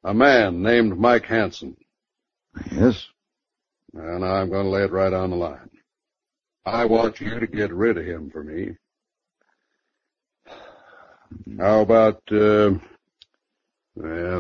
A 0.05 0.13
man 0.13 0.63
named 0.63 0.99
Mike 0.99 1.27
Hanson. 1.27 1.77
Yes? 2.71 3.07
And 3.95 4.25
I'm 4.25 4.51
going 4.51 4.65
to 4.65 4.71
lay 4.71 4.83
it 4.85 4.91
right 4.91 5.13
on 5.13 5.31
the 5.31 5.37
line. 5.37 5.71
I 6.65 6.87
want 6.87 7.21
you 7.21 7.39
to 7.39 7.47
get 7.47 7.73
rid 7.73 7.99
of 7.99 8.05
him 8.05 8.31
for 8.31 8.43
me. 8.43 8.77
How 11.59 11.81
about, 11.81 12.23
uh, 12.31 12.73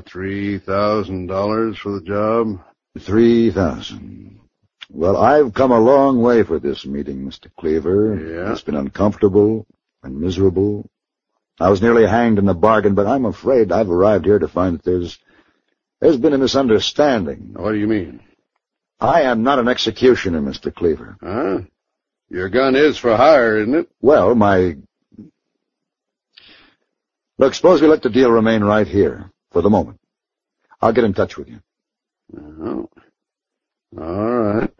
three 0.06 0.58
thousand 0.58 1.26
dollars 1.26 1.78
for 1.78 1.92
the 1.92 2.00
job? 2.00 2.60
Three 2.98 3.50
thousand. 3.50 4.40
Well, 4.90 5.16
I've 5.16 5.54
come 5.54 5.72
a 5.72 5.80
long 5.80 6.20
way 6.20 6.42
for 6.42 6.58
this 6.58 6.84
meeting, 6.84 7.24
Mr. 7.24 7.50
Cleaver. 7.58 8.14
Yeah. 8.14 8.52
It's 8.52 8.62
been 8.62 8.76
uncomfortable 8.76 9.66
and 10.02 10.20
miserable. 10.20 10.88
I 11.60 11.70
was 11.70 11.82
nearly 11.82 12.06
hanged 12.06 12.38
in 12.38 12.46
the 12.46 12.54
bargain, 12.54 12.94
but 12.94 13.06
I'm 13.06 13.24
afraid 13.24 13.70
I've 13.70 13.90
arrived 13.90 14.24
here 14.24 14.38
to 14.38 14.48
find 14.48 14.76
that 14.76 14.84
there's 14.84 15.18
there's 16.00 16.16
been 16.16 16.32
a 16.32 16.38
misunderstanding. 16.38 17.54
What 17.54 17.72
do 17.72 17.78
you 17.78 17.86
mean? 17.86 18.20
I 18.98 19.22
am 19.22 19.42
not 19.42 19.58
an 19.58 19.68
executioner, 19.68 20.40
Mr. 20.40 20.74
Cleaver. 20.74 21.16
Huh? 21.20 21.60
Your 22.28 22.48
gun 22.48 22.76
is 22.76 22.96
for 22.98 23.16
hire, 23.16 23.58
isn't 23.58 23.74
it? 23.74 23.90
Well, 24.00 24.34
my 24.34 24.76
Look, 27.38 27.54
suppose 27.54 27.80
we 27.80 27.88
let 27.88 28.02
the 28.02 28.10
deal 28.10 28.30
remain 28.30 28.62
right 28.62 28.86
here 28.86 29.30
for 29.50 29.62
the 29.62 29.70
moment. 29.70 29.98
I'll 30.80 30.92
get 30.92 31.04
in 31.04 31.12
touch 31.12 31.36
with 31.36 31.48
you. 31.48 31.60
Oh. 32.36 32.88
All 34.00 34.38
right. 34.38 34.70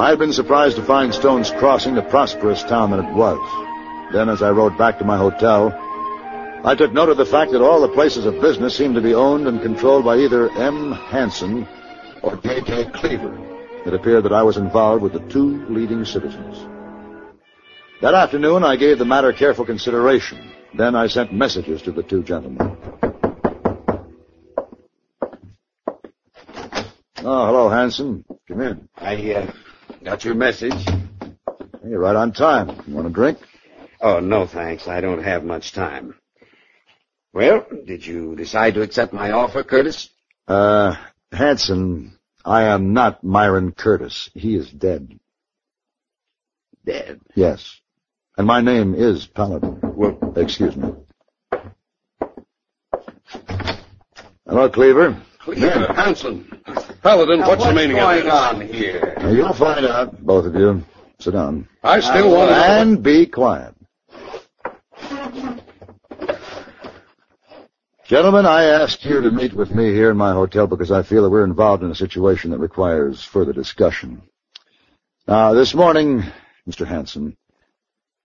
I 0.00 0.10
had 0.10 0.18
been 0.18 0.32
surprised 0.32 0.76
to 0.76 0.82
find 0.82 1.14
Stone's 1.14 1.50
Crossing 1.50 1.96
a 1.98 2.02
prosperous 2.02 2.62
town 2.62 2.90
than 2.90 3.04
it 3.04 3.14
was. 3.14 3.65
Then, 4.12 4.28
as 4.28 4.42
I 4.42 4.50
rode 4.50 4.78
back 4.78 4.98
to 4.98 5.04
my 5.04 5.16
hotel, 5.16 5.72
I 6.64 6.74
took 6.74 6.92
note 6.92 7.08
of 7.08 7.16
the 7.16 7.26
fact 7.26 7.52
that 7.52 7.62
all 7.62 7.80
the 7.80 7.88
places 7.88 8.26
of 8.26 8.40
business 8.40 8.76
seemed 8.76 8.94
to 8.94 9.00
be 9.00 9.14
owned 9.14 9.46
and 9.46 9.62
controlled 9.62 10.04
by 10.04 10.16
either 10.18 10.50
M. 10.50 10.92
Hanson 10.92 11.66
or 12.22 12.36
K.K. 12.36 12.90
Cleaver. 12.92 13.36
It 13.86 13.94
appeared 13.94 14.24
that 14.24 14.32
I 14.32 14.42
was 14.42 14.56
involved 14.56 15.02
with 15.02 15.12
the 15.12 15.20
two 15.28 15.64
leading 15.66 16.04
citizens. 16.04 16.66
That 18.02 18.14
afternoon, 18.14 18.64
I 18.64 18.76
gave 18.76 18.98
the 18.98 19.04
matter 19.04 19.32
careful 19.32 19.64
consideration. 19.64 20.52
Then 20.74 20.94
I 20.94 21.06
sent 21.06 21.32
messages 21.32 21.82
to 21.82 21.92
the 21.92 22.02
two 22.02 22.22
gentlemen. 22.22 22.76
Oh, 27.18 27.46
hello, 27.46 27.68
Hanson. 27.68 28.24
Come 28.46 28.60
in. 28.60 28.88
I, 28.96 29.32
uh, 29.32 29.52
got 30.04 30.24
your 30.24 30.34
message. 30.34 30.74
You're 31.84 32.00
right 32.00 32.16
on 32.16 32.32
time. 32.32 32.82
You 32.86 32.94
want 32.94 33.06
a 33.06 33.10
drink? 33.10 33.38
Oh, 34.06 34.20
no 34.20 34.46
thanks. 34.46 34.86
I 34.86 35.00
don't 35.00 35.24
have 35.24 35.42
much 35.42 35.72
time. 35.72 36.14
Well, 37.32 37.66
did 37.84 38.06
you 38.06 38.36
decide 38.36 38.74
to 38.74 38.82
accept 38.82 39.12
my 39.12 39.32
offer, 39.32 39.64
Curtis? 39.64 40.10
Uh, 40.46 40.94
Hanson, 41.32 42.16
I 42.44 42.66
am 42.66 42.92
not 42.92 43.24
Myron 43.24 43.72
Curtis. 43.72 44.30
He 44.32 44.54
is 44.54 44.70
dead. 44.70 45.18
Dead? 46.84 47.20
Yes. 47.34 47.80
And 48.38 48.46
my 48.46 48.60
name 48.60 48.94
is 48.94 49.26
Paladin. 49.26 49.80
Well, 49.82 50.34
excuse 50.36 50.76
me. 50.76 50.92
Hello, 54.46 54.68
Cleaver. 54.70 55.20
Cleaver, 55.40 55.92
Hanson. 55.94 56.62
Paladin, 57.02 57.40
Now, 57.40 57.48
what's, 57.48 57.64
the 57.64 57.70
what's 57.70 57.76
meaning 57.76 57.96
going 57.96 58.18
of 58.20 58.24
this? 58.24 58.32
on 58.32 58.60
here? 58.68 59.14
Now, 59.18 59.30
you'll 59.30 59.52
find 59.52 59.84
out, 59.84 60.24
both 60.24 60.46
of 60.46 60.54
you. 60.54 60.84
Sit 61.18 61.32
down. 61.32 61.66
I 61.82 61.98
still 61.98 62.30
want 62.30 62.50
to. 62.50 62.56
And 62.56 63.02
be 63.02 63.26
quiet. 63.26 63.74
Gentlemen, 68.08 68.46
I 68.46 68.64
asked 68.66 69.04
you 69.04 69.20
to 69.22 69.32
meet 69.32 69.52
with 69.52 69.74
me 69.74 69.92
here 69.92 70.10
in 70.12 70.16
my 70.16 70.32
hotel 70.32 70.68
because 70.68 70.92
I 70.92 71.02
feel 71.02 71.24
that 71.24 71.30
we're 71.30 71.44
involved 71.44 71.82
in 71.82 71.90
a 71.90 71.94
situation 71.94 72.52
that 72.52 72.58
requires 72.58 73.22
further 73.24 73.52
discussion. 73.52 74.22
Now, 75.26 75.54
this 75.54 75.74
morning, 75.74 76.22
Mr. 76.68 76.86
Hanson, 76.86 77.36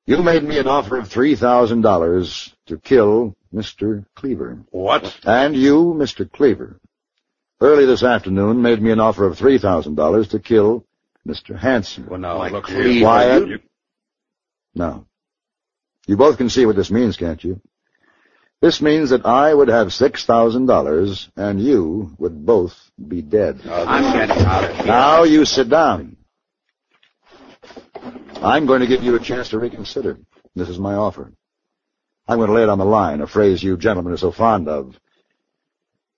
you 0.06 0.22
made 0.22 0.44
me 0.44 0.60
an 0.60 0.68
offer 0.68 0.98
of 0.98 1.10
$3,000 1.10 2.54
to 2.68 2.78
kill 2.78 3.36
Mr. 3.52 4.06
Cleaver. 4.14 4.60
What? 4.70 5.20
And 5.24 5.56
you, 5.56 5.96
Mr. 5.98 6.32
Cleaver, 6.32 6.80
early 7.60 7.86
this 7.88 8.04
afternoon 8.04 8.62
made 8.62 8.80
me 8.82 8.92
an 8.92 9.00
offer 9.00 9.26
of 9.26 9.40
$3,000 9.40 10.30
to 10.30 10.40
kill 10.40 10.86
Mr. 11.28 11.58
Hanson. 11.58 12.06
Well, 12.08 12.20
now, 12.20 12.48
look 12.50 12.66
Cleaver, 12.66 12.84
here. 12.88 13.02
Quiet. 13.02 13.48
You- 13.48 13.60
Now, 14.76 15.08
you 16.06 16.18
both 16.18 16.38
can 16.38 16.50
see 16.50 16.68
what 16.68 16.76
this 16.76 16.92
means, 16.92 17.18
can't 17.18 17.44
you? 17.44 17.60
This 18.62 18.80
means 18.80 19.10
that 19.10 19.26
I 19.26 19.52
would 19.52 19.70
have 19.70 19.88
$6,000 19.88 21.30
and 21.36 21.60
you 21.60 22.12
would 22.20 22.46
both 22.46 22.74
be 22.96 23.24
dead. 23.24 23.60
I'm 23.68 24.14
getting 24.14 24.46
out 24.46 24.64
of 24.64 24.76
here. 24.76 24.86
Now 24.86 25.24
you 25.24 25.46
sit 25.46 25.68
down. 25.68 26.18
I'm 28.36 28.68
going 28.68 28.82
to 28.82 28.88
give 28.88 29.04
you 29.04 29.16
a 29.16 29.20
chance 29.20 29.50
to 29.50 29.60
reconsider. 29.60 30.20
This 30.56 30.70
is 30.70 30.78
my 30.78 30.94
offer. 30.94 31.32
I'm 32.28 32.38
going 32.38 32.50
to 32.50 32.56
lay 32.56 32.64
it 32.64 32.70
on 32.70 32.78
the 32.78 32.86
line, 32.86 33.22
a 33.22 33.28
phrase 33.28 33.64
you 33.64 33.78
gentlemen 33.78 34.14
are 34.14 34.18
so 34.18 34.32
fond 34.32 34.68
of. 34.68 35.00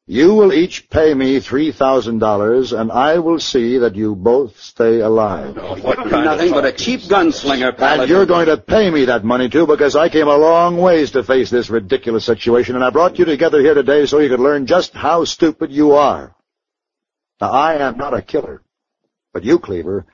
You 0.06 0.34
will 0.36 0.52
each 0.52 0.90
pay 0.90 1.14
me 1.14 1.38
$3,000 1.38 2.78
and 2.80 2.92
I 2.92 3.20
will 3.20 3.40
see 3.40 3.78
that 3.78 3.96
you 3.96 4.16
both 4.16 4.60
stay 4.60 5.00
alive. 5.00 5.56
What 5.56 5.98
kind 6.10 6.26
Nothing 6.26 6.52
but 6.52 6.66
a 6.66 6.74
cheap 6.74 7.02
gunslinger, 7.02 7.78
Paladin. 7.78 8.02
And 8.02 8.10
you're 8.10 8.26
going 8.26 8.48
to 8.48 8.58
pay 8.58 8.92
me 8.92 9.06
that 9.06 9.24
money 9.24 9.48
too 9.48 9.66
because 9.66 9.96
I 9.96 10.10
came 10.10 10.28
a 10.28 10.36
long 10.36 10.76
ways 10.78 11.12
to 11.12 11.24
face 11.24 11.50
this 11.50 11.70
ridiculous 11.70 12.26
situation 12.26 12.76
and 12.76 12.84
I 12.84 12.90
brought 12.90 13.18
you 13.18 13.24
together 13.24 13.62
here 13.62 13.74
today 13.76 14.06
so 14.06 14.20
you 14.20 14.28
could 14.28 14.42
learn 14.42 14.66
just 14.66 14.94
how 14.94 15.24
stupid 15.24 15.72
you 15.72 15.94
are. 15.94 16.36
Now 17.40 17.52
I 17.52 17.76
am 17.76 17.98
not 17.98 18.14
a 18.14 18.22
killer, 18.22 18.62
but 19.34 19.46
you, 19.46 19.58
Cleaver, 19.58 20.06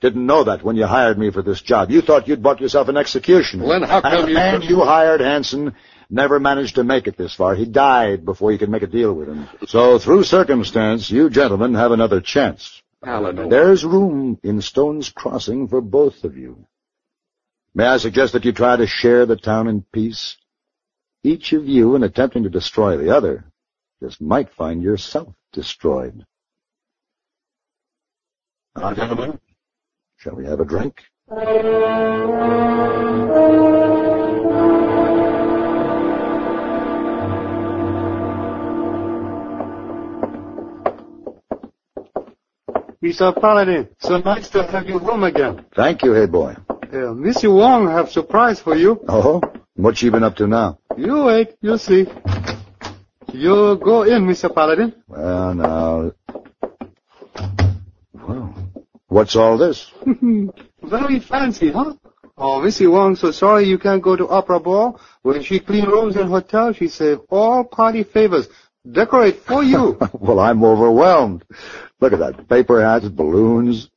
didn't 0.00 0.24
know 0.24 0.44
that 0.44 0.62
when 0.62 0.76
you 0.76 0.86
hired 0.86 1.18
me 1.18 1.30
for 1.30 1.42
this 1.42 1.60
job. 1.60 1.90
You 1.90 2.00
thought 2.00 2.28
you'd 2.28 2.42
bought 2.42 2.62
yourself 2.62 2.88
an 2.88 2.96
executioner. 2.96 3.64
Well, 3.66 3.80
then 3.80 3.88
how 3.88 4.00
come 4.00 4.12
and 4.14 4.24
the 4.24 4.28
you- 4.28 4.34
man 4.34 4.62
you 4.62 4.84
hired, 4.84 5.20
Hanson, 5.20 5.74
never 6.10 6.40
managed 6.40 6.76
to 6.76 6.84
make 6.84 7.06
it 7.06 7.16
this 7.16 7.34
far. 7.34 7.54
He 7.54 7.64
died 7.64 8.24
before 8.24 8.52
you 8.52 8.58
could 8.58 8.70
make 8.70 8.82
a 8.82 8.86
deal 8.86 9.14
with 9.14 9.28
him. 9.28 9.48
So 9.66 9.98
through 9.98 10.24
circumstance, 10.24 11.10
you 11.10 11.30
gentlemen 11.30 11.74
have 11.74 11.92
another 11.92 12.20
chance. 12.20 12.82
Paladin. 13.02 13.48
There's 13.48 13.84
room 13.84 14.38
in 14.42 14.62
Stone's 14.62 15.10
Crossing 15.10 15.68
for 15.68 15.80
both 15.80 16.24
of 16.24 16.36
you. 16.36 16.66
May 17.74 17.86
I 17.86 17.98
suggest 17.98 18.32
that 18.32 18.44
you 18.44 18.52
try 18.52 18.76
to 18.76 18.86
share 18.86 19.26
the 19.26 19.36
town 19.36 19.68
in 19.68 19.84
peace? 19.92 20.36
Each 21.22 21.52
of 21.52 21.66
you, 21.66 21.96
in 21.96 22.02
attempting 22.02 22.44
to 22.44 22.50
destroy 22.50 22.96
the 22.96 23.16
other, 23.16 23.44
just 24.02 24.20
might 24.20 24.50
find 24.50 24.82
yourself 24.82 25.34
destroyed. 25.52 26.24
Now, 28.76 28.94
gentlemen, 28.94 29.38
shall 30.18 30.34
we 30.34 30.46
have 30.46 30.60
a 30.60 30.64
drink? 30.64 31.02
Mr. 43.04 43.38
Paladin, 43.38 43.86
so 43.98 44.16
nice 44.16 44.48
to 44.48 44.62
have 44.62 44.88
you 44.88 44.98
home 44.98 45.24
again. 45.24 45.66
Thank 45.76 46.02
you, 46.04 46.14
hey 46.14 46.24
boy. 46.24 46.56
Uh, 46.90 47.12
Missy 47.12 47.48
Wong 47.48 47.86
have 47.90 48.10
surprise 48.10 48.60
for 48.60 48.74
you. 48.74 48.98
Oh, 49.06 49.42
what 49.76 49.98
she 49.98 50.08
been 50.08 50.24
up 50.24 50.36
to 50.36 50.46
now? 50.46 50.78
You 50.96 51.24
wait, 51.24 51.54
you 51.60 51.76
see. 51.76 52.06
You 53.30 53.76
go 53.76 54.04
in, 54.04 54.24
Mr. 54.24 54.48
Paladin. 54.54 54.94
Well, 55.06 55.54
now. 55.54 56.12
Well, 58.14 58.54
what's 59.08 59.36
all 59.36 59.58
this? 59.58 59.92
Very 60.82 61.20
fancy, 61.20 61.72
huh? 61.72 61.92
Oh, 62.38 62.62
Missy 62.62 62.86
Wong, 62.86 63.16
so 63.16 63.32
sorry 63.32 63.64
you 63.64 63.76
can't 63.78 64.00
go 64.02 64.16
to 64.16 64.26
opera 64.28 64.60
ball. 64.60 64.98
When 65.20 65.42
she 65.42 65.60
clean 65.60 65.84
rooms 65.84 66.16
in 66.16 66.28
hotel, 66.28 66.72
she 66.72 66.88
save 66.88 67.18
all 67.28 67.64
party 67.64 68.02
favors. 68.02 68.48
Decorate 68.90 69.40
for 69.44 69.62
you. 69.62 69.98
well, 70.12 70.38
I'm 70.40 70.62
overwhelmed. 70.62 71.44
Look 72.00 72.12
at 72.12 72.18
that. 72.18 72.48
Paper 72.48 72.82
hats, 72.82 73.08
balloons, 73.08 73.88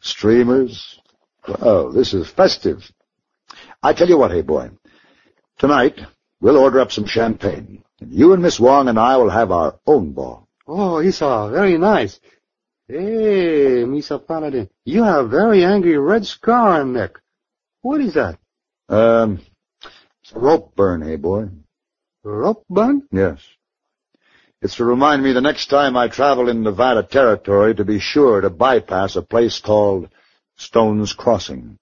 streamers. 0.00 0.98
Oh, 1.46 1.92
this 1.92 2.14
is 2.14 2.28
festive. 2.28 2.90
I 3.82 3.92
tell 3.92 4.08
you 4.08 4.16
what, 4.16 4.30
hey 4.30 4.40
boy. 4.40 4.70
Tonight, 5.58 6.00
we'll 6.40 6.56
order 6.56 6.80
up 6.80 6.90
some 6.90 7.06
champagne. 7.06 7.84
And 8.00 8.12
you 8.12 8.32
and 8.32 8.42
Miss 8.42 8.58
Wong 8.58 8.88
and 8.88 8.98
I 8.98 9.16
will 9.18 9.30
have 9.30 9.50
our 9.50 9.78
own 9.86 10.12
ball. 10.12 10.48
oh, 10.66 11.00
Isa, 11.02 11.50
very 11.52 11.76
nice. 11.76 12.18
Hey, 12.88 13.84
Mr. 13.84 14.26
Paladin, 14.26 14.68
you 14.84 15.02
have 15.04 15.26
a 15.26 15.28
very 15.28 15.64
angry 15.64 15.96
red 15.98 16.26
scar 16.26 16.80
on 16.80 16.92
neck. 16.94 17.18
What 17.82 18.00
is 18.00 18.14
that? 18.14 18.38
Um, 18.88 19.40
it's 20.22 20.32
a 20.32 20.38
rope 20.38 20.74
burn, 20.74 21.02
hey 21.02 21.16
boy. 21.16 21.48
Rope 22.22 22.64
burn? 22.68 23.06
Yes. 23.12 23.38
It's 24.64 24.76
to 24.76 24.84
remind 24.86 25.22
me 25.22 25.32
the 25.32 25.42
next 25.42 25.66
time 25.66 25.94
I 25.94 26.08
travel 26.08 26.48
in 26.48 26.62
Nevada 26.62 27.02
territory 27.02 27.74
to 27.74 27.84
be 27.84 27.98
sure 27.98 28.40
to 28.40 28.48
bypass 28.48 29.14
a 29.14 29.20
place 29.20 29.60
called 29.60 30.08
Stone's 30.56 31.12
Crossing. 31.12 31.78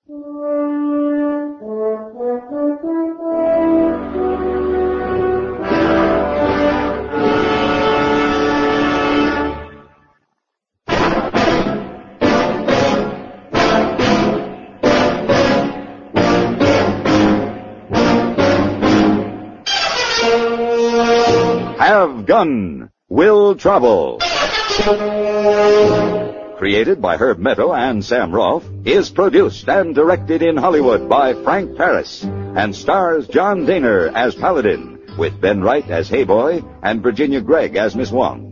Will 23.08 23.54
Travel. 23.54 24.18
Created 26.58 27.00
by 27.00 27.16
Herb 27.16 27.38
Meadow 27.38 27.72
and 27.72 28.04
Sam 28.04 28.32
Rolfe, 28.32 28.68
is 28.84 29.10
produced 29.10 29.68
and 29.68 29.94
directed 29.94 30.42
in 30.42 30.56
Hollywood 30.56 31.08
by 31.08 31.34
Frank 31.34 31.76
Paris, 31.76 32.24
and 32.24 32.74
stars 32.74 33.28
John 33.28 33.64
Dehner 33.64 34.12
as 34.12 34.34
Paladin, 34.34 34.98
with 35.16 35.40
Ben 35.40 35.62
Wright 35.62 35.88
as 35.88 36.10
Heyboy 36.10 36.64
and 36.82 37.00
Virginia 37.00 37.40
Gregg 37.40 37.76
as 37.76 37.94
Miss 37.94 38.10
Wong. 38.10 38.51